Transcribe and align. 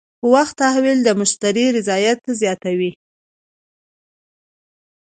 په 0.19 0.25
وخت 0.35 0.53
تحویل 0.63 0.99
د 1.03 1.09
مشتری 1.19 1.65
رضایت 1.77 2.19
زیاتوي. 2.41 2.91